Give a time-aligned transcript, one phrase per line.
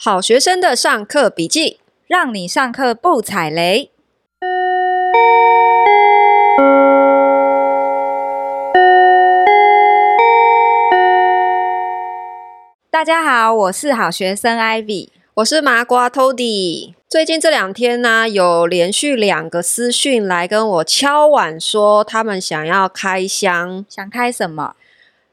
[0.00, 3.90] 好学生的上课笔记，让你上课不踩雷。
[12.88, 16.94] 大家好，我是好学生 Ivy，我是麻瓜 Tody。
[17.08, 24.76] 最近这两天呢，有连续两个私讯来跟我敲碗，说他们想要开箱，想开什么？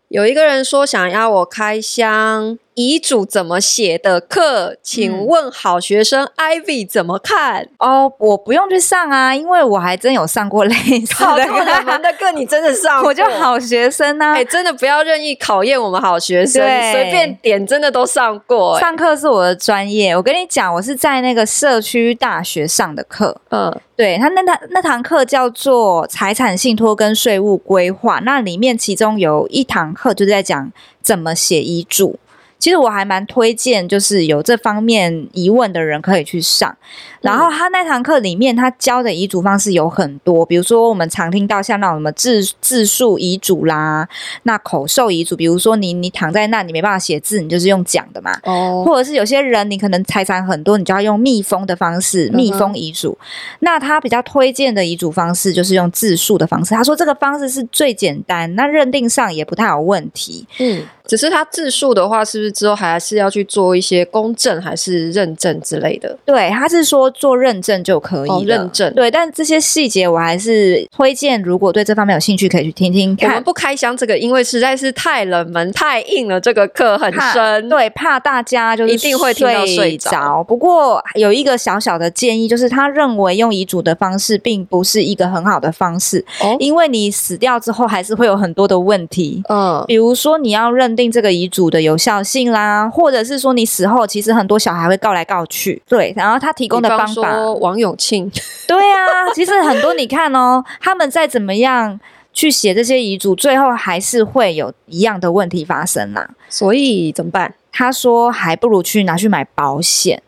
[0.07, 7.70] 有一个人说想要我开箱遗嘱怎么写的课，请问好学生 Ivy 怎么看？
[7.80, 11.98] 哦，我不用去上啊，因为我还真有上过类似的课。
[11.98, 13.08] 的课你真的上 过？
[13.09, 14.34] 我就好学生啊！
[14.34, 18.77] 哎、欸，真的不要任意考验我们好学生，随便点真的都上过。
[18.77, 23.40] 上课是我的专业，我跟你讲，我是在那个社区大学上的课。
[23.52, 30.70] 嗯，对，他那堂那堂课叫做财产信托跟税务规划，那里面其中有一堂课就是在讲
[31.02, 32.20] 怎么写遗嘱。
[32.58, 36.76] 其实我还蛮推荐，就是有这方面疑问的人可以去上。
[37.22, 44.07] 然后他那堂课里面，他教的遗嘱方式有很多，比如说我们常听到像那种什么自自述遗嘱啦，
[44.44, 48.32] 那口授遗嘱，比如说你你躺在那，你没办法写字，你就是用讲的嘛。
[48.44, 48.84] 哦。
[48.85, 53.18] 或者是有些人你可能财产很多，你就要用密封的方式，密封遗嘱。
[53.60, 56.76] 那他比较推荐的遗嘱方式就是用自述的方式。
[56.76, 60.48] 他说这个方式是最简单，那认定上也不太有问题。
[60.60, 60.84] 嗯。
[61.07, 66.17] 只是他自述的话，是不是之后还是要去做一些公证还是认证之类的？
[66.25, 67.06] 对，他是说。
[67.17, 73.29] 做认证就可以认证对，但这些细节我还是推荐，如果对这方面有兴趣，可以去听听看。
[73.29, 76.41] 我们不开箱这个，因为实在是太冷门、太硬了。
[76.41, 80.44] 这个课很深，对，怕大家就是一定会听到睡着。
[80.44, 89.41] 不过有一个小小的建议，就是他认为用遗嘱的方式并不是一个很好的方式，哦，因为你死掉之后还是会有很多的问题。
[89.50, 95.81] 嗯，比如说你要认定这个遗嘱的有效性啦，或者是说你死后其实很多小孩会告来告去。
[95.88, 97.06] 对，然后他提供的方。
[97.16, 98.29] 法王永庆，
[98.68, 102.00] 对啊，其实很多你看哦，他们再怎么样
[102.34, 106.29] 去写这些遗嘱，最后还是会有一样的问题发生啦。
[106.50, 107.53] 所以怎么办？
[107.72, 110.22] 他说还不如去拿去买保险。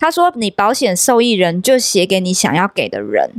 [0.00, 3.30] 他说你保险受益人就写给你想要给的人，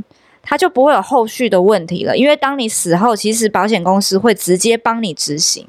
[0.42, 2.16] 他就不会有后续的问题了。
[2.16, 5.66] 因为当你死后，其实保险公司会直接帮你执行。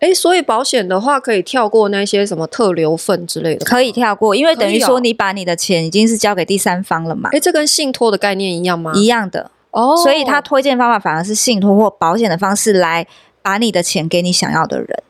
[0.00, 7.28] 哎，所以保险的话可以跳过那些什么特留份之类的，可以跳过，因为等于说你把你的钱已经是交给第三方了嘛。
[7.34, 8.92] 哎，这跟信托的概念一样吗？
[8.94, 9.94] 一样的哦。
[9.98, 13.06] 所以他推荐方法反而是信托或保险的方式来
[13.42, 15.02] 把你的钱给你想要的人。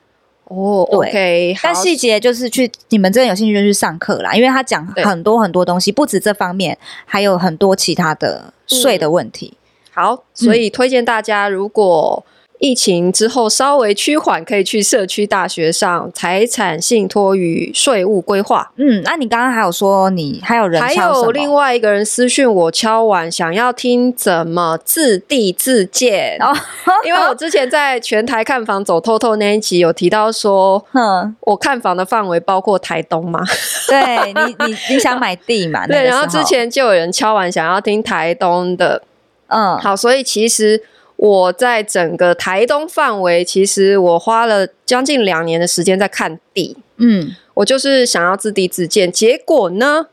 [0.47, 1.57] 哦，对。
[1.62, 9.55] 但细节就是去你们真的有兴趣就去上课啦，因为他讲很多很多东西，不止这方面，还有很多其他的税的问题。
[9.55, 9.61] 嗯。
[9.93, 12.25] 好，所以推荐大家如果。
[12.60, 18.71] 疫情之后稍微趋缓，可以去社区大学上财产信托与税务规划。
[18.76, 26.37] 嗯，那你刚刚还有说你还有人还有另外一个人私讯我敲完，想要听怎么自地自建。
[26.41, 26.54] 哦，
[27.06, 33.41] 因为我之前在全台看房走透透那一集有提到说，嗯， 我看房的范围包括台东嘛。
[33.88, 35.87] 对你，你你想买地嘛？
[35.88, 39.03] 对，然后之前就有人敲完想要听台东的。
[39.47, 40.82] 嗯，好，所以其实。
[41.21, 46.79] 我在整个台东范围，其实我花了将近两年的时间在看地。
[46.97, 50.07] 嗯，我就是想要自地自建，结果呢，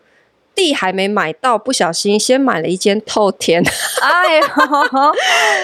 [0.53, 3.63] 地还没买到，不小心先买了一间透天。
[4.03, 4.45] 哎呦，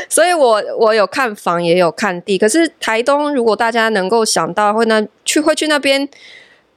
[0.08, 2.38] 所以我我有看房，也有看地。
[2.38, 6.08] 可是台东，如果大家能够想到会那去会去那边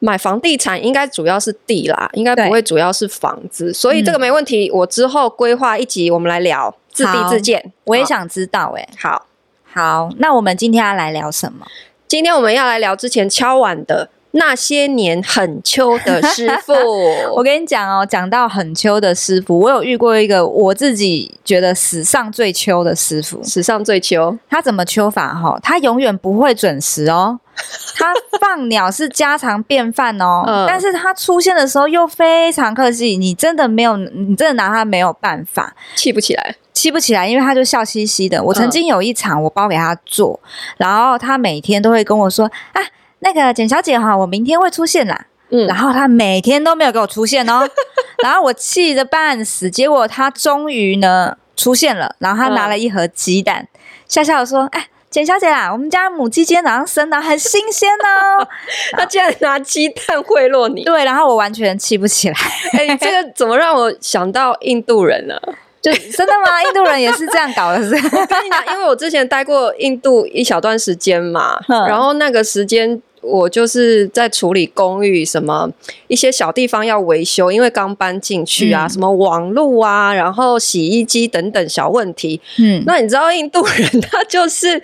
[0.06, 3.72] 买房地产，应该主要是地啦，应该不会主要是房子。
[3.72, 6.72] 所以这个没问题，嗯、我之后规划一集，我们来聊。
[6.92, 8.88] 自地自建，我也想知道哎、欸。
[8.98, 9.26] 好，
[9.70, 11.66] 好，那我们今天要来聊什么？
[12.08, 16.72] 今天我们要来聊之前敲碗的那些年很秋的师傅。
[17.36, 23.44] 我跟你讲哦，讲到很秋的师傅，我有遇过一个我自己觉得史上最秋的师傅。
[23.44, 25.34] 史上最秋，他怎么秋法？
[25.34, 27.38] 哈，他永远不会准时哦。
[27.96, 36.56] 他放鸟是家常便饭哦，嗯，但是他出现的时候又非常客气，你真的没有，你真的拿他没有办法，气不起来。
[36.72, 38.40] 气不起来，因为他就笑嘻嘻的。
[38.42, 42.44] 我曾经有一场，我包给他做，嗯、然后他每天都会跟我说
[42.74, 42.82] ：“啊，
[43.20, 47.66] 那个简小姐哈，我明天会出现啦。”嗯，然后他每天都没有给我出现哦，
[48.22, 49.70] 然后我气得半死。
[49.70, 58.46] 结果他终于呢出现了，然后他拿了一盒鸡蛋，嗯、笑笑的说：“哎，简小姐啊，我们家母鸡今天早上生的，很新鲜哦。”
[58.92, 60.84] 他竟然拿鸡蛋贿赂你？
[60.84, 62.34] 对，然后我完全气不起来。
[62.76, 65.34] 哎，这个怎么让我想到印度人呢？
[65.80, 66.62] 就真的吗？
[66.62, 67.94] 印度人也是这样搞的，是？
[68.14, 71.58] 我跟你讲，因为我之前待过印度一小段时间嘛，
[71.88, 75.70] 然后那个时间我就是在处理公寓，什么
[76.08, 82.40] 一些小地方要维修，因为刚搬进去啊，嗯、什么网路啊，然后洗衣机等等小问题。
[82.58, 84.82] 嗯，那你知道印度人他就是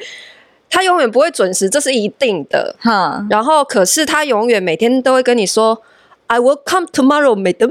[0.68, 2.74] 他永远不会准时，这是一定的。
[2.80, 5.80] 哈、嗯，然后可是他永远每天都会跟你说
[6.26, 7.70] ，I will come tomorrow, madam.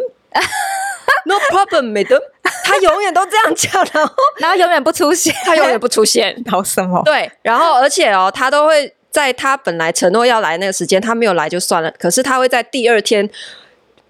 [1.25, 2.19] No problem, madam.
[2.63, 7.01] 他永远都这样讲，然后然后永远不出现，他永远不出现， 搞什么？
[7.03, 13.30] 对，然后而且哦，他都会在他本来承诺要来那个时间，他没有来就算了，可是他会在第二天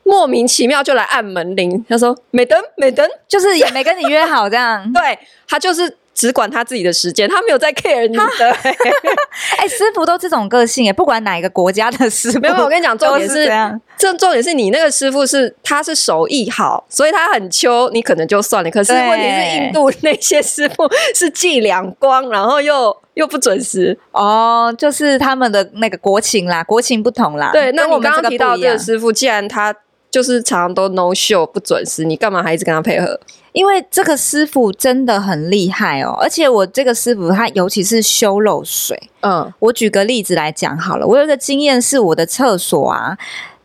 [0.04, 5.98] 莫名其妙就来按门铃，他说没登没登，就是也没跟你约好这样，对，他就是。
[6.14, 8.52] 只管他自己的时间，他没有在 care 你的。
[9.58, 18.70] 哎、欸，师傅都这种个性哎，不管哪一个国家的师傅，没有，我跟你讲，重点是，这样，这重点是你那个师傅是他是手艺好，所以他很秋，你可能就算了。
[18.70, 27.52] 可是问题是印度那些师傅是计两光，然后又又不准时哦，就是他们的那个国情啦，国情不同啦。
[27.52, 29.74] 对，那我刚刚提到这个师傅，既然他
[30.12, 33.20] 就是常常都 no show 不准时，你干嘛还一直跟他配合？
[33.54, 39.10] 因为这个师傅真的很厉害哦，而且我这个师傅他尤其是修漏水。
[39.22, 43.18] 嗯，我举个例子来讲好了，我有一个经验是我的厕所啊，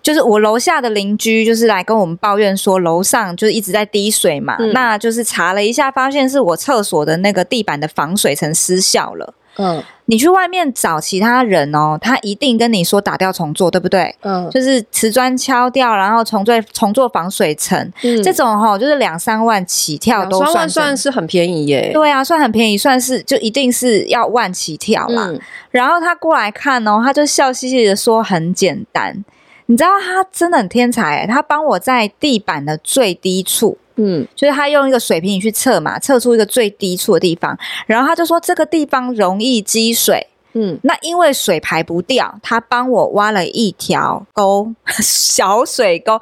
[0.02, 9.34] 就是我楼下的邻居就是来跟我们抱怨说楼上就是一直在滴水嘛，嗯，那就是查了一下，发现是我厕所的那个地板的防水层失效了。
[9.58, 14.14] 嗯，你去外面找其他人哦，他一定跟你说打掉重做，对不对？
[14.20, 21.90] 嗯，就是瓷砖敲掉，然后重做重做防水层，嗯，这种哈、哦、就是两三万起跳都算，两三万算是很便宜耶。
[21.92, 25.26] 对啊，算很便宜，算是就一定是要万起跳啦。
[25.28, 29.24] 嗯，然后他过来看哦，他就笑嘻嘻的说很简单，
[29.66, 33.78] 你知道他真的很天才，他帮我在地板的最低处。
[33.96, 40.26] 嗯，就是他用一个水平仪去测嘛，测出一个最低处的地方，然后他就说这个地方容易积水。
[40.58, 44.72] 嗯，那因为水排不掉，他帮我挖了一条沟，
[45.02, 46.18] 小水沟，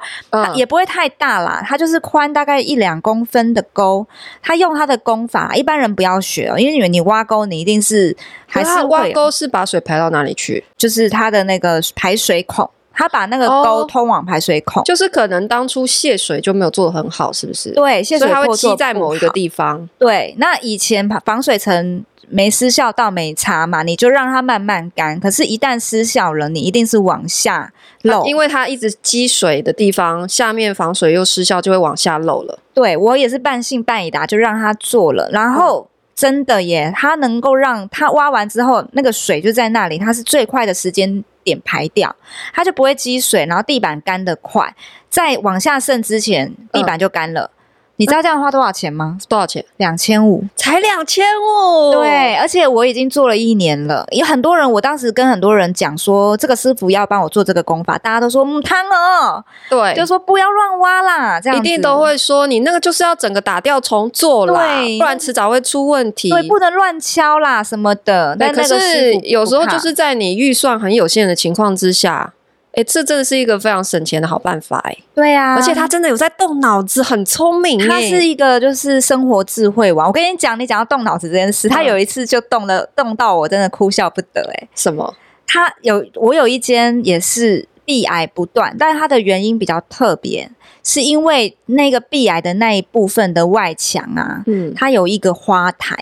[0.55, 4.05] 也不会太大啦，它就是宽大概一两公分的沟。
[4.41, 8.13] 他用他的功法，一般人不要学哦，因为你你挖沟，你一定是
[8.45, 10.61] 还是挖沟是把水排到哪里去？
[10.75, 12.69] 就是它的那个排水孔。
[12.95, 17.71] 他把那个沟通往排水孔，哦，就是可能当初泄水就没有做的很好，是不是？
[17.71, 19.87] 对，泄水它会积在某一个地方。
[19.99, 25.19] 对，那以前防水层没失效到没差嘛，你就让它慢慢干。
[25.19, 27.71] 可是，一旦失效了，你一定是往下
[28.03, 32.59] 漏，因为它一直积水的地方，下面防水又失效，就会往下漏了。
[32.73, 35.87] 对，我也是半信半疑的，就让他做了，然后。
[35.89, 42.13] 嗯真的耶，它能够让它挖完之后，那个水就在那里，它是最快的时间点排掉，
[42.51, 44.75] 它就不会积水，然后地板干得快，
[45.07, 47.51] 在往下渗之前，地板就干了。
[47.97, 49.17] 嗯你知道这样花多少钱吗？
[49.29, 49.63] 多少钱？
[49.77, 51.93] 两千五，才两千五。
[51.93, 54.05] 对，而且我已经做了一年了。
[54.11, 66.29] 有很多人，我当时跟很多人讲说，这个师傅要帮我做这个功法，大家都说嗯汤哦，对，就说不要乱挖啦，这样一定都会说你那个就是要整个打掉重做啦，对，不然迟早会出问题。
[66.29, 68.35] 对，不能乱敲啦什么的。
[68.37, 72.33] 但，可是有时候就是在你预算很有限的情况之下。
[72.75, 74.97] 哎，这真的是一个非常省钱的好办法哎。
[75.13, 77.79] 对啊，而且他真的有在动脑子，很聪明。
[77.87, 80.07] 他是一个就是生活智慧王。
[80.07, 84.67] 我跟你讲，你讲到动脑子这件事，他有一次就动了，动到我真的哭笑不得哎。
[84.75, 85.15] 什么？
[85.47, 90.49] 他有我有一间也是壁癌不断，但是它的原因比较特别，
[90.83, 95.95] 是因为那个壁癌的那一部分的外墙啊，嗯，它有一个花台。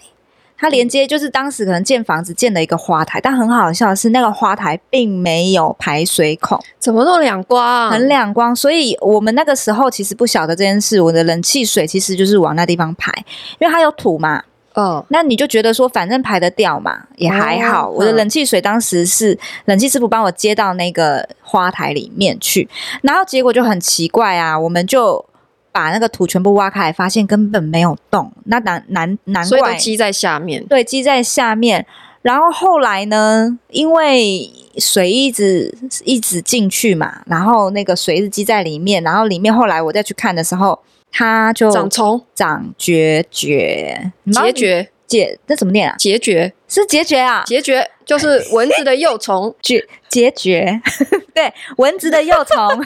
[0.63, 7.91] 它连接就是当时可能建房子建了一个花台，但很好笑的是，那个花台并没有排水孔，怎么那么两光？
[7.91, 8.55] 很两光。
[8.55, 13.11] 所以我们那个时候其实不晓得这件事，我的冷气水其实就是往那地方排，
[13.59, 14.41] 因为它有土嘛。
[14.75, 17.89] 哦，那你就觉得说反正排得掉嘛，也还好。
[17.89, 22.69] 哦、我的冷气水当时是冷气师傅帮我接到那个花台里面去，
[23.01, 25.25] 然后结果就很奇怪啊，我们就。
[25.73, 30.65] 把那个土全部挖开来，发现根本没有洞，那难难难怪，所以都积在下面。
[30.67, 31.85] 对，积在下面。
[32.21, 40.79] 然后后来呢，因为水一直一直进去嘛，然后那个水一直积在里面，然后里面后来我再去看的时候，
[41.11, 44.87] 它就长虫，长孑孓，孑孓。
[45.07, 45.95] 解，那怎么念啊？
[45.99, 50.81] 孑孓是孑孓啊，孑孓就是蚊子的幼虫， 孑孑孓，
[51.33, 52.85] 对，蚊子的幼虫，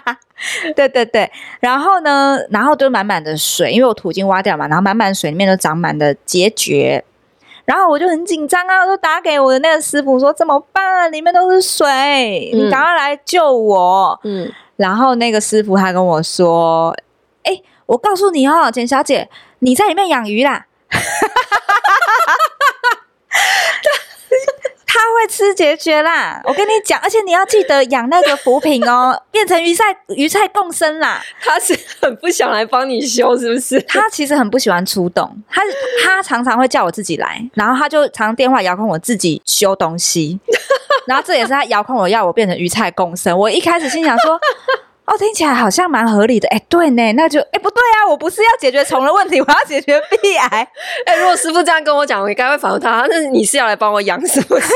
[0.74, 1.30] 对对对。
[1.60, 7.02] 然后呢，然后就满满的水，因为我土已经挖掉嘛，然后满满水里面都长满了孑孓。
[7.64, 11.12] 然后我就很紧张啊，我就打给我的那个师傅说怎么办？
[11.12, 14.18] 里面都是水，你赶快来救我。
[14.24, 16.96] 嗯，然后那个师傅他跟我说，
[17.42, 20.64] 哎，我告诉你哦，简小姐，你在里面养鱼啦。
[20.90, 22.98] 哈哈哈哈哈！
[24.86, 26.40] 他他会吃解决啦。
[26.44, 31.22] 我跟你讲，而且你要记得养那个浮萍哦， 变成鱼菜鱼菜共生啦。
[31.40, 33.80] 他是很不想来帮你修，是不是？
[33.82, 35.62] 他其实很不喜欢出动，他
[36.02, 40.40] 他常常会叫我自己来，然后他就常常电话遥控我自己修东西，
[41.06, 43.38] 然后这也是他遥控我要我变成鱼菜共生。
[43.38, 44.38] 我一开始心想说。
[45.08, 46.46] 哦，听起来好像蛮合理的。
[46.48, 50.68] 哎，对呢，那就哎不对啊，我不是要解决虫的问题，我要解决 壁癌。
[51.06, 54.68] 哎，如果师傅这样跟我讲，我应该会反问他，那你是要来帮我养是不是？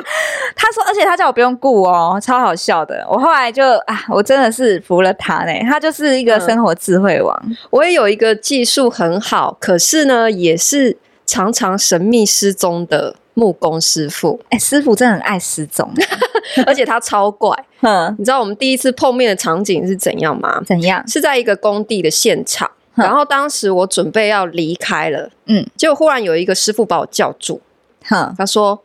[0.56, 3.06] 他说，而且他叫我不用顾哦，超好笑的。
[3.10, 7.38] 我后来就啊，我真的是服了他呢，他就是一个生活智慧王。
[7.46, 13.16] 嗯，我也有一个技术很好，可是呢，也是常常神秘失踪的。
[13.34, 15.90] 木工师傅，哎、欸，师傅真的很爱失踪，
[16.66, 17.56] 而且他超怪。
[17.82, 20.62] 嗯，你知道我们第一次碰面的场景是怎样吗？
[20.64, 21.06] 怎样？
[21.06, 27.60] 是在一个工地的现场，然后当时我准备要离开了，嗯，结果忽然有一个师傅把我叫住，
[28.04, 28.80] 哼，他说：“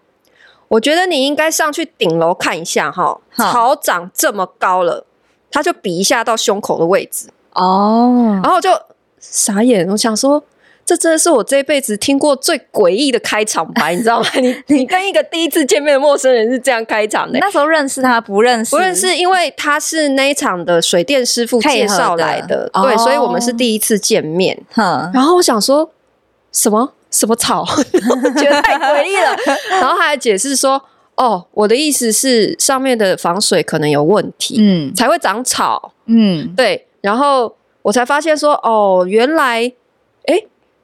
[0.67, 5.05] 我觉得你应该上去顶楼看一下，哈，草长这么高了。”
[5.51, 8.69] 他就比一下到胸口的位置，哦，然后就
[9.19, 10.43] 傻眼，我想说。
[10.89, 14.27] 这真的是我这辈子听过最诡异的开场白，你知道吗？
[14.41, 17.37] 你你跟一个第一次见面的陌生人是这样开场的？
[17.37, 18.71] 那时候认识他不认识？
[18.71, 24.59] 不认识，因为他是那一场的水电师傅介绍来的，的对，哦、所以我们是第一次见面。
[24.71, 25.87] 哼然后我想说
[26.51, 27.63] 什么什么草，
[28.35, 29.37] 觉得太诡异了。
[29.69, 30.81] 然后他还解释说
[31.17, 39.71] ：“哦，我的意思是上面的防水可能有问题，嗯，才会长草，嗯，对。”然后我才发现说：“哦，原来，
[40.25, 40.41] 哎。”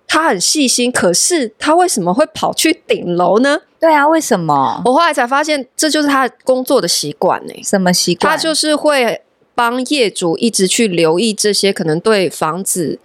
[0.08, 3.60] 他很细心，可是他为什么会跑去顶楼呢？
[3.80, 4.82] 对啊，为什么？
[4.86, 7.54] 我后来才发现，这就是他工作的习惯呢。
[7.64, 8.32] 什么习惯？
[8.32, 9.22] 他就是会
[9.54, 13.00] 帮业主一直去留意这些可能对房子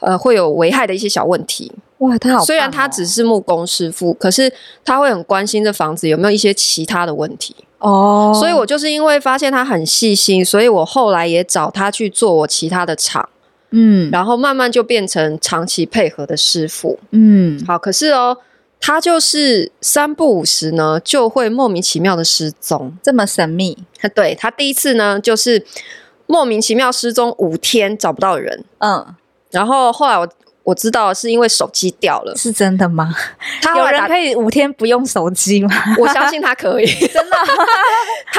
[0.00, 1.72] 呃会有危害的一些小问题。
[1.98, 2.44] 哇，他好、哦！
[2.44, 4.52] 虽然他只是木工师傅，可是
[4.84, 8.32] 他会很关心这房子有没有一些其他的问题哦。
[8.34, 13.28] 所以我就是因为发现他很细心，所以我后来也找他去做我其他的厂。
[13.76, 16.98] 嗯，然后慢慢就变成长期配合的师傅。
[17.10, 18.38] 嗯，好，可是哦，
[18.80, 23.76] 他就是三不五时呢，就会莫名其妙的失踪，这么神秘。
[24.14, 25.66] 对，他第一次呢，就是
[26.26, 28.64] 莫名其妙失踪五天，找不到人。
[28.78, 29.14] 嗯，
[29.50, 30.28] 然后后来我。
[30.64, 33.14] 我知道是因为手机掉了，是真的吗？
[33.60, 35.68] 他有人可以五天不用手机吗？
[35.98, 37.36] 我相信他可以， 真的。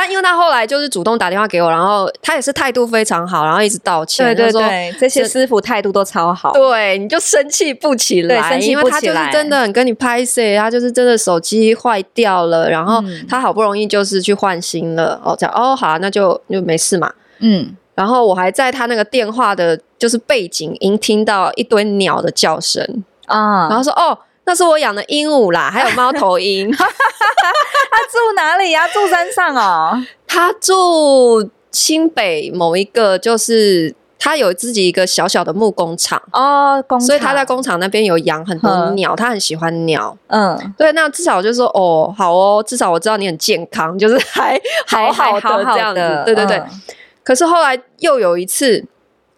[0.06, 4.26] 他因为他后来就是主动打电话给我，然后他也是态度非常好，然后一直道歉。
[4.36, 6.54] 对对对，这些师傅态度都超好。
[6.54, 15.20] 对，你就生气不起来，对生气不起来，因为他就是真的很跟你拍谢，他就是真的手机坏掉了，然后他好不容易就是去换新了。
[15.24, 17.12] 哦，这样哦，好，那就就没事嘛。
[17.40, 17.76] 嗯。
[17.96, 22.86] 然后我还在他那个电话的，就是背景音听到一堆鸟的叫声
[23.26, 26.72] 啊，然后说哦，那是我养的鹦鹉啦，还有猫头鹰。
[26.76, 28.88] 他住哪里呀？
[28.88, 30.04] 住山上哦。
[30.28, 40.18] 他住新北某一个，就是他有自己一个小小的木工厂哦，工厂，所以他在工厂那边有养很多鸟，呵他很喜欢鸟。
[40.28, 46.24] 嗯，对，那至少就是说哦，好哦，至少我知道你很健康，就是还好好的这样子。
[46.26, 46.58] 对对对。
[46.58, 46.82] 嗯
[47.26, 48.86] 可是后来又有一次，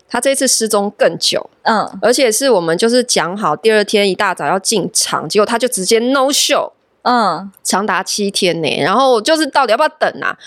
[0.09, 6.71] 他这次失踪更久，嗯，而且是我们就是讲好第二天一大早要进场，结果他就直接 no show，
[7.01, 8.79] 嗯，长达七天呢。
[8.81, 10.37] 然后就是到底要不要等啊？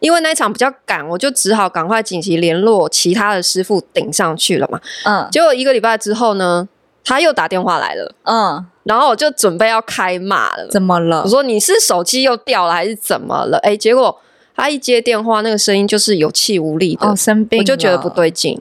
[0.00, 5.26] 因为那一场比较赶，我就只好赶快紧急联络其他的师傅顶上去了嘛，嗯。
[5.32, 6.68] 结果一个礼拜之后呢，
[7.02, 11.22] 他又打电话来了，嗯，然后我就准备要开骂了，怎么了？
[11.22, 13.58] 我说你是手机又掉了还是怎么了？
[13.58, 14.20] 哎，结果。
[14.58, 18.58] 他一接电话，那个声音就是有气无力的，哦、生病，我就觉得不对劲。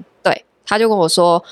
[0.66, 1.44] 对，他就跟我说：“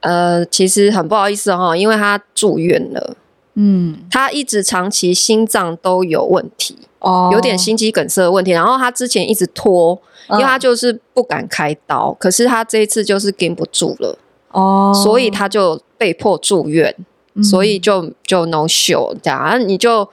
[0.00, 3.16] 呃，其实很不好意思哈，因为他住院了。
[3.54, 8.50] 嗯，他一直长期心脏都有问题，哦，有点心肌梗塞的问题。
[8.50, 12.10] 然后他之前一直拖，因为他就是不敢开刀。
[12.10, 14.18] 嗯、可是他这一次就是顶不住了，
[14.50, 16.94] 哦，所以他就被迫住院，
[17.34, 20.08] 嗯、所以就就 no show 这样，你就。”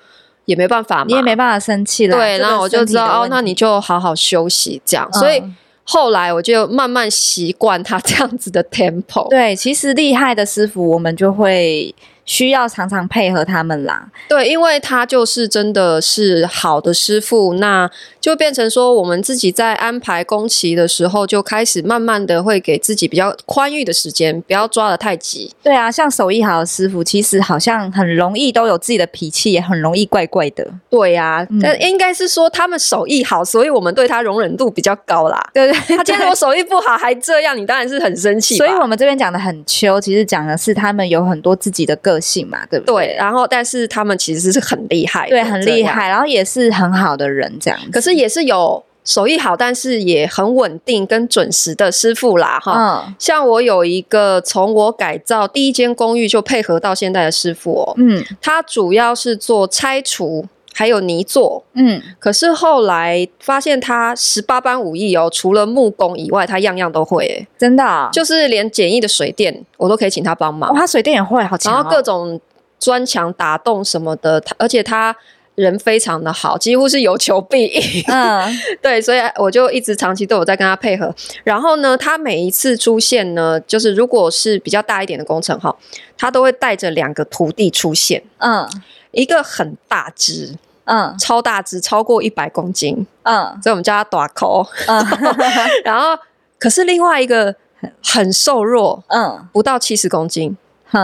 [0.45, 2.17] 也没办法嘛，你也没办法生气了。
[2.17, 5.07] 对，然后我就知道哦，那你就好好休息这样。
[5.13, 5.41] 嗯、所以
[5.83, 9.29] 后来我就慢慢习惯他这样子的 tempo。
[9.29, 11.93] 对，其实厉害的师傅，我们就会。
[12.25, 25.51] 需要常常配合他们啦，对，因为他就是真的是好的师傅，那就变成说我们自己在安排工期的时候，就开始慢慢的会给自己比较宽裕的时间，不要抓的太急。
[25.63, 30.65] 对啊，像手艺好的师傅，其实好像很容易都有自己的脾气，也很容易怪怪的。
[30.89, 35.43] 对啊，嗯、但应该是说他们手艺好，所以我们对他容忍度比较高啦。
[35.53, 38.55] 对对，对，他今天我手艺不好还这样，你当然是很生气。
[38.57, 42.10] 所以我们这边讲的很秋，其实讲的是他们有很多自己的个。
[42.11, 43.07] 个性嘛，对不对？
[43.07, 43.15] 对。
[43.15, 47.91] 然后，但是他们其实是很厉害，对，很厉害，然后也是很好的人，这样子。
[47.91, 52.73] 可是也是有手艺好，但是也很稳定跟准时的师傅啦，哈。
[53.07, 53.15] 嗯。
[53.17, 60.45] 像我有一个从我改造第一间公寓就配合到现在的师傅哦，嗯，他主要是做拆除。
[60.73, 70.69] 还有泥作，嗯，可是后来发现他十八般武艺哦，除了木工以外，他样样都会，哎，真的、啊，就是连简易的水电我都可以请他帮忙。
[70.69, 71.75] 哦、他水电也会，好强、哦。
[71.75, 72.39] 然后各种
[72.79, 75.15] 砖墙打洞什么的，而且他
[75.61, 78.03] 人非常的好，几乎是有求必应。
[78.07, 78.49] 嗯，
[78.81, 81.13] 对，所以我就一直长期都有在跟他配合。
[81.43, 85.75] 然后呢，他每一次出现呢，就是如果是比较大一点的工程哈，
[86.17, 88.23] 他都会带着两个徒弟出现。
[88.39, 88.67] 嗯。
[89.11, 95.05] 一个很大只，嗯，超大只，超过一百公斤，嗯，所以我们叫他大口，嗯，
[95.83, 96.17] 然后
[96.57, 97.53] 可是另外一个
[98.01, 100.55] 很瘦弱，嗯，不到七十公斤，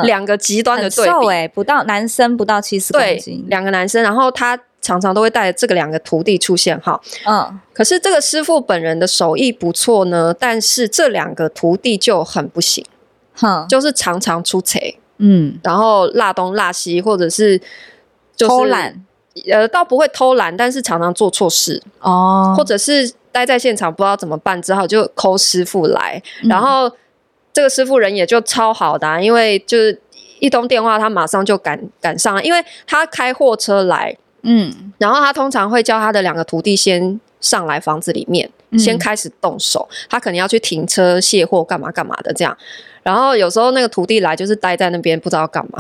[0.04, 12.86] 两个极端的对比，瘦欸，不到男生不到七十公斤，两个男生，然后他常常都会带着这个两个徒弟出现哈，嗯，可是这个师傅本人的手艺不错呢，但是这两个徒弟就很不行，
[13.36, 14.80] 哼，就是常常出错，
[15.18, 17.62] 嗯，然后落东落西，或者是。
[18.36, 19.04] 就是、偷懒，
[19.52, 21.82] 呃，倒不会偷懒，但是常常做错事。
[22.02, 26.88] 哦，或者是待在现场不知道怎么办，只好就 call 师傅来，嗯、然后
[27.58, 30.00] 这个师傅人也就超好的、啊，因为就是
[30.38, 42.56] 一通电话，他马上就赶赶上了，因为他开货车来，嗯，然后他通常会叫他的两个徒弟先上来房子里面，嗯、先开始动手，他可能要去停车卸货，干嘛干嘛的这样。
[43.02, 45.80] 然后有时候那个徒弟来就是待在那边不知道要干嘛，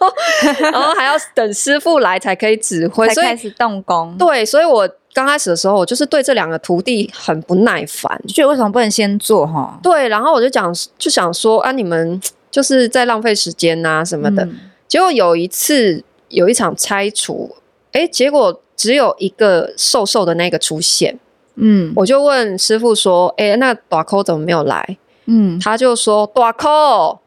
[0.72, 4.16] 然后还要等师傅来才可以指挥，才开始动工。
[4.16, 9.78] 对，所以我刚开始的时候，我就是对这两个徒弟很不耐烦，就觉得为什么不能先做哈？
[9.82, 14.44] 对，然后我就讲就想说啊，你们就是在浪费时间呐什么的。
[14.44, 17.56] 嗯、结果有一次有一场拆除，
[17.92, 21.18] 哎，结果只有一个瘦瘦的那个出现，
[21.56, 24.96] 嗯，我就问师傅说，哎，那大扣怎么没有来？
[25.26, 27.20] 嗯，他就说大扣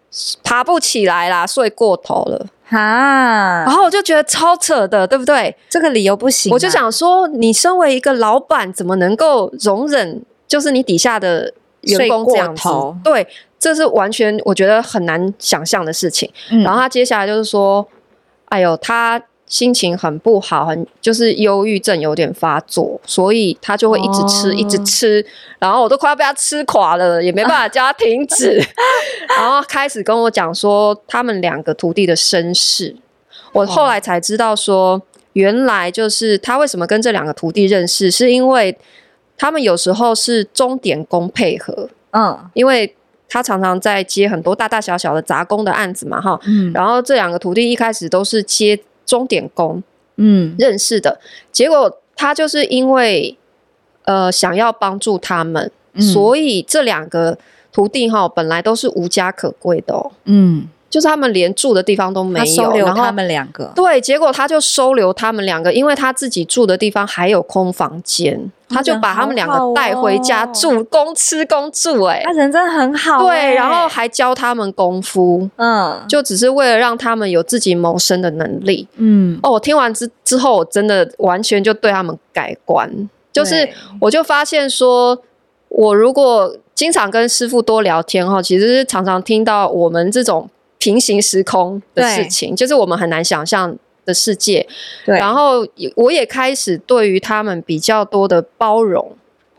[0.44, 3.64] 爬不起来啦，睡过头了哈。
[3.66, 5.56] 然后我就觉得超扯的，对不对？
[5.70, 6.54] 这个理由不行啊。
[6.54, 12.70] 我就想说，你身为一个老板，怎么能够容忍就是你底下的员工这样子？
[13.04, 13.28] 对，
[13.60, 16.30] 这是完全我觉得很难想象的事情。
[16.52, 17.88] 嗯，然后他接下来就是说，
[18.46, 19.22] 哎呦，他。
[19.54, 25.24] 心情很不好，很就是忧郁症有点发作，所以他就会一直吃，哦、一直吃，
[25.60, 28.60] 然后我都快要被他吃垮了，也没办法叫他停止，
[29.38, 32.96] 然后开始跟我讲说他们两个徒弟的身世，
[33.52, 35.00] 我后来才知道说，
[35.34, 38.76] 原来就是他为什么跟这两个徒弟认识，是因为
[39.38, 42.96] 他们有时候是钟点工配合，嗯，因为
[43.30, 48.80] 他常常在接很多大大小小的杂工的案子嘛，哈，嗯，然后这两个徒弟一开始都是接。
[49.06, 49.82] 钟点工，
[50.18, 51.20] 嗯，认识的。
[51.52, 53.38] 结果，他就是因为
[54.06, 57.38] 呃想要帮助他们，嗯、所以这两个
[57.72, 60.68] 徒弟哈本来都是无家可归的哦，嗯。
[60.90, 63.72] 就是他们连住的地方都没有，收留他们两个。
[63.74, 72.04] 对，结果他就收留他们两个，因为他自己住的地方还有空房间，他就把他们两个带回家住，公吃公住。
[72.04, 73.22] 哎，他人真的很好。
[73.22, 78.88] 对，然后还教他们功夫，嗯，就只是为了让他们有自己谋生的能力。
[78.96, 83.70] 嗯，哦，我听完之之后，我真的完全就对他们改观，就是
[84.02, 85.18] 我就发现说，
[85.70, 90.50] 我如果经常跟师傅多聊天哈，其实是常常听到我们这种。
[90.80, 93.74] 平行时空的事情，就是我们很难想象
[94.06, 94.68] 的世界。
[95.06, 99.16] 对，然后我也开始对于他们比较多的包容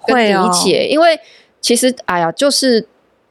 [0.06, 1.18] 跟理解，因为
[1.60, 2.86] 其实哎呀，就是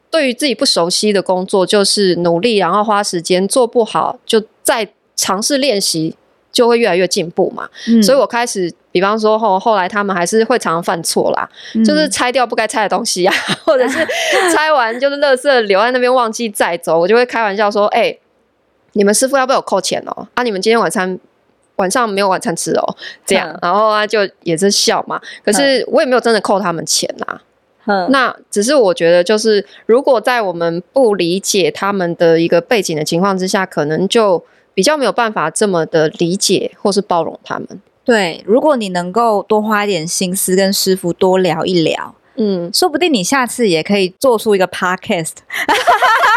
[0.09, 6.15] 对于自己不熟悉的工作，就是努力，然后花时间做不好，就再尝试练习。
[6.53, 13.33] 就会越来越进步嘛，嗯、所以我开始，比方说后后来他们还是会常常犯错啦，嗯、就是拆掉不该拆的东西啊，
[13.65, 13.97] 或者是
[14.53, 18.19] 拆完就是垃圾留在那边忘记载走，我就会开玩笑说，哎、欸，
[18.93, 20.27] 你们师傅要不要我扣钱哦？
[20.33, 21.19] 啊，你们今天晚餐
[21.75, 27.41] 晚上没有晚餐吃哦，这样，嗯、然后啊就也是笑嘛，可是我也没有真的扣他们钱呐，
[27.85, 34.43] 嗯、那只是我觉得就是如果在我们不理解他们的一个背景的情况之下，可能就。
[34.75, 37.79] 比较没有办法这么的理解或是包容他们。
[38.03, 45.33] 对，如果你能够多花一点心思跟师傅多聊一聊，嗯，说不定你下次也可以做出一个 podcast，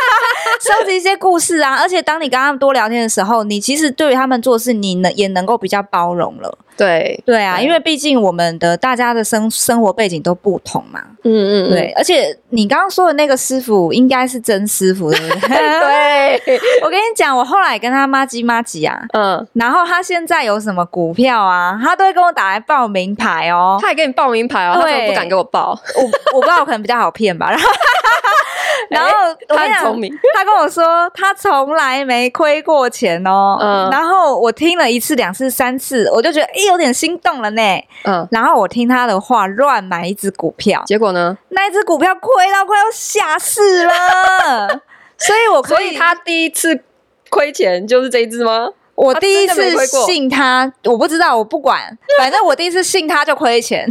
[0.61, 1.77] 收集一些故事啊。
[1.83, 6.59] 而且当你跟他们多聊天的时候，你其实对于他们做事，你能也能够比较包容了。
[6.77, 11.01] 对对啊，因为毕竟我们的大家的生生活背景都不同嘛。
[11.25, 11.91] 嗯嗯，对。
[11.97, 15.49] 而且你刚刚说的那个师傅应该是真师傅，对不对？
[16.45, 16.61] 对。
[16.83, 23.79] 我跟你讲，我后来跟他妈鸡妈鸡啊，嗯，然后他现在有什么股票啊，他都会跟我打来报名牌哦。
[23.81, 25.71] 他也给你报名牌哦，他怎么不敢给我报？
[25.97, 26.03] 我
[26.37, 27.51] 我不知道，我可能比较好骗吧。
[27.51, 27.67] 然后。
[28.91, 29.11] 然后
[29.49, 33.59] 他很聪明，他跟我说他从来没亏过钱哦。
[33.61, 37.63] 嗯，然后我听了一次、两次、三次，我就觉得哎，有点心动了呢。
[38.05, 43.93] 嗯，然后我听他的话，乱买一只股票，结果呢，那一只股票亏到快要吓死了。
[45.19, 46.83] 所以我可以，所以他第一次
[47.31, 48.69] 亏钱就是这一只吗？
[48.97, 51.81] 我第一次信他，我不知道，我不管，
[52.19, 53.87] 反正我第一次信他就亏钱，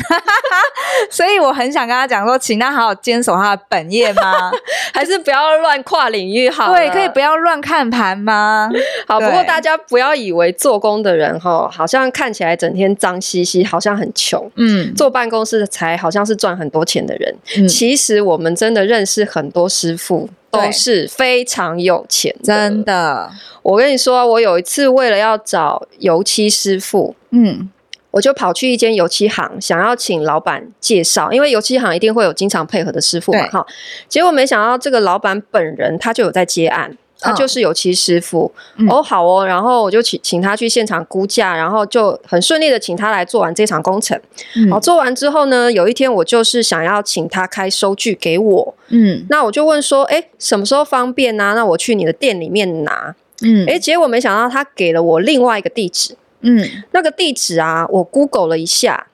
[1.12, 4.52] 所以我很想跟他讲说，请他好好坚守他的本业吗？
[4.94, 6.74] 还是不要乱跨领域好？
[6.74, 8.70] 对，可以不要乱看盘吗？
[9.08, 20.28] 好，不过大家不要以为做工的人哈，好像看起来整天脏兮兮，好像很穷，嗯，坐办公室才好像是赚很多钱的人，嗯，其实我们真的认识很多师傅。
[20.56, 23.32] 都是非常有钱的，真的。
[23.62, 27.70] 我跟你说，我有一次为了要找油漆师傅，嗯，
[28.12, 33.66] 我就跑去一间油漆行，想要请老板介绍，因为油漆行一定会有经常配合的师傅嘛，哈。
[34.08, 36.98] 结果没想到这个老板本人他就有在接案。
[37.20, 44.20] 他就是油漆师傅、嗯、哦，好哦，然后我就请请他去现场估价，然后就很顺利的请他来做完这场工程。
[44.56, 51.54] 嗯，好，做完之后呢，有一天我就是想要请他开收据给我，嗯，那我就问说，哎，什么时候方便呢、啊？
[51.54, 59.08] 那我去你的店里面拿，嗯，哎，结果没想到他给了我另外一个地址，嗯，那个地址啊，我 Google 了一下，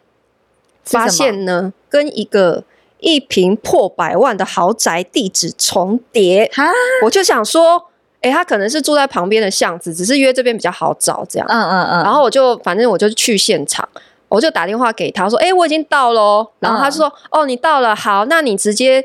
[0.84, 2.64] 发现呢，跟一个
[3.00, 6.52] 一平破百万的豪宅地址重叠，
[7.04, 7.86] 我就想说。
[8.22, 11.48] 哎、欸，他可能是住在旁边的巷子，只是约这边比较好找，这样。
[11.50, 12.04] 嗯嗯嗯。
[12.04, 13.88] 然后我就反正我就去现场，
[14.28, 19.04] 我就打电话给他说：“哎、欸，我已经到了。”然后他就说：“嗯、哦，你到了，好，那你直接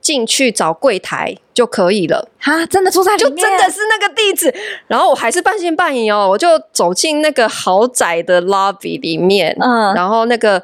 [0.00, 4.54] 进去找柜台就可以了。”哈，真的住在就真的是那个地址。
[4.86, 10.62] 然后我还是半信半疑哦，我就走进那个豪宅的 lobby 里面，嗯，然后那个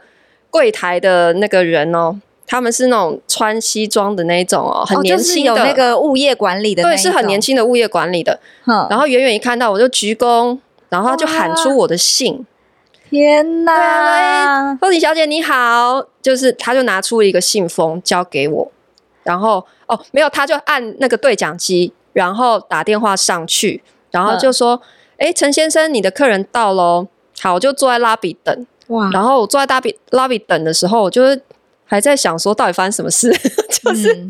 [0.48, 2.18] 柜台的那个人哦。
[2.46, 8.38] 他们是那种穿西装的那一种哦，很年轻的，哦就是、有那个物业管理的，对，是很年轻的物业管理的。
[8.66, 10.58] 嗯、然后远远一看到我就鞠躬，
[10.90, 12.44] 然后他就喊出我的姓。
[13.08, 14.76] 天哪！
[14.80, 18.72] 凤、啊、小姐你好，就是他就拿出了一个信封交给我，
[19.22, 24.80] 然后哦没有，他就按那个对讲机，然后打电话上去，然后就说
[25.16, 27.06] ：“哎、嗯，陈先生，你的客人到喽。”
[27.40, 28.66] 好，我就坐在拉比等。
[28.88, 29.08] 哇！
[29.12, 31.40] 然后我坐在拉比拉比等的时候，我就是。
[31.86, 33.30] 还在想说到底发生什么事，
[33.84, 34.28] 就是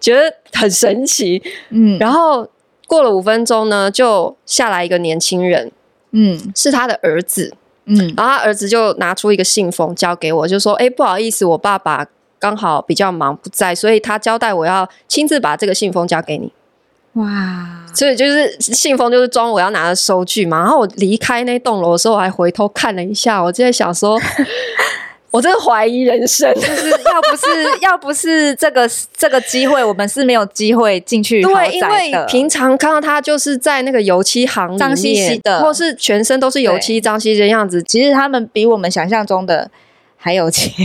[0.00, 1.42] 觉得很神奇。
[1.70, 2.46] 嗯，然后
[2.86, 5.72] 过了五分钟呢，就下来一个年轻人，
[6.12, 7.54] 嗯，是他的儿子，
[7.86, 12.06] 嗯，然后他儿子就拿出一个信封交给我，就说：“哎，不好意思，我爸爸
[12.38, 16.52] 刚好比较忙不在，所以他交代我要亲自把这个信封交给你。”
[17.14, 20.58] 哇，所以就是信封就是装我要拿的收据嘛。
[20.60, 24.16] 然后我离开那栋楼的时候，我还回头看了一下，我就在想说。
[25.30, 31.48] 我真的怀疑人生，就是要不是要不是这个这个机会，我们是没有机会进去的。
[31.48, 37.82] 对，因为平常看到他就是在那个油漆行脏兮兮的，或是全身都是油漆，脏兮兮的样子。
[37.84, 39.70] 其实他们比我们想象中的。
[40.22, 40.70] 还有钱，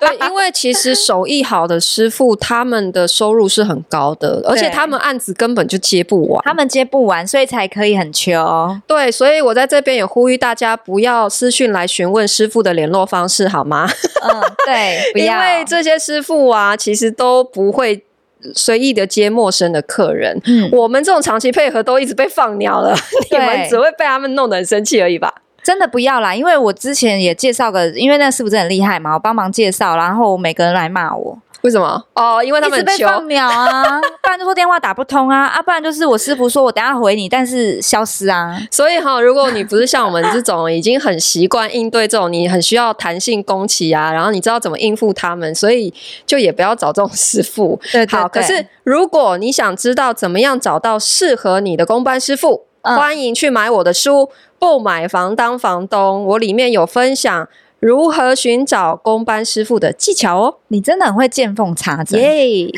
[0.00, 8.82] 对，因为其实手艺好的师傅，他们的收入是很高的，而且他们案子根本就接不完，他们接不完，所以才可以很穷。
[8.88, 13.88] 对，所以我在这边也呼吁大家不要私讯来询问师傅的联络方式，好吗？
[14.20, 18.04] 嗯，对，不要，因为这些师傅啊，其实都不会
[18.52, 20.36] 随意的接陌生的客人。
[20.44, 22.92] 嗯，我们这种长期配合都一直被放鸟了，
[23.30, 25.32] 你们只会被他们弄得很生气而已吧。
[25.62, 32.02] 真的不要啦，因为我之前也介绍个，因为那师傅真的很厉害嘛，我帮忙介绍，然后每个人来骂我，为什么？
[32.14, 38.58] 哦，因为他们一直被放鸟啊，不然就说电话打不通啊， 啊，不然就是我师傅说我等下回你，但是消失啊。
[38.70, 45.94] 所以哈，如果你不是像我们这种已经很习惯应对这种，你很需要弹性工期啊，然后你知道怎么应付他们，所以
[46.26, 47.78] 就也不要找这种师傅。
[47.92, 54.30] 对，对，对，好，可是如果你想知道怎么样找到适合你的公班师傅，嗯，欢迎去买我的书。
[54.58, 57.48] 不买房当房东，我里面有分享
[57.82, 60.58] 如何寻找工班师傅的技巧哦。
[60.68, 62.68] 你真的很会见缝插针，耶！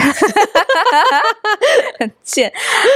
[2.01, 2.51] 很贱。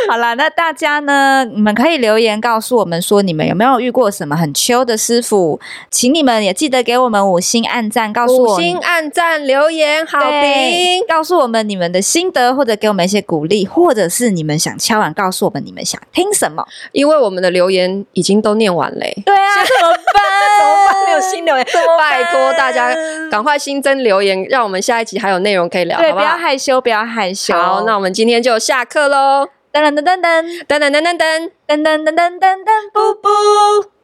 [0.09, 1.45] 好了，那大家呢？
[1.45, 5.61] 你们可以留言告诉我们说，你们有没有遇过什么很秋的师傅？
[5.91, 16.67] 请你们也记得给我们五星按赞，告诉我五星按赞留言好评，告诉我们你们的心得，或者给我们一些鼓励，或者是你们想敲碗告诉我们你们想听什么？
[16.93, 19.23] 因为我们的留言已经都念完嘞。
[19.27, 20.03] 对啊，怎么办？
[20.59, 21.05] 怎么办？
[21.05, 21.65] 没有新留言，
[21.99, 22.95] 拜托大家
[23.31, 26.25] 赶快新增留言，让我们下一集还有内容可以聊，对，好不好？
[26.25, 27.53] 不要害羞，不要害羞。
[27.55, 29.49] 好，那我们今天就下课喽！
[29.73, 33.98] 噔噔噔噔噔噔噔噔噔噔噔噔噔噔噔，噔，布布。